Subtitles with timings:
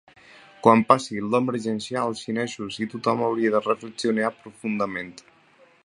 [0.67, 5.15] Quan passi l’emergència, els xinesos i tothom hauria de reflexionar profundament.